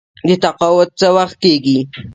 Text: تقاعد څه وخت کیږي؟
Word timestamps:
تقاعد 0.43 0.87
څه 0.99 1.07
وخت 1.15 1.35
کیږي؟ 1.43 1.79